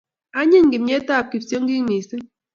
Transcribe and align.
Anyiny 0.39 0.67
kimnyetap 0.71 1.25
kipsiongik 1.31 1.81
mising 1.87 2.25